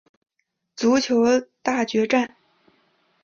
[0.75, 1.23] 足球
[1.61, 2.35] 大决战！